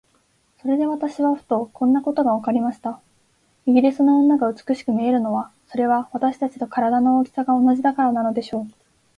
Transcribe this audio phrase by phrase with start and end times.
[0.59, 2.99] それで私はふと、こんなことがわかりました。
[3.67, 8.65] イギリスの女が美しく見えるのは、それは私たちと身体の大きさが同じだからなのでしょう。